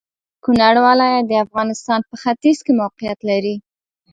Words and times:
کونړ 0.43 0.75
ولايت 0.87 1.23
د 1.27 1.33
افغانستان 1.45 1.99
په 2.09 2.15
ختيځ 2.21 2.57
کې 2.65 2.73
موقيعت 2.81 3.19
لري. 3.29 3.55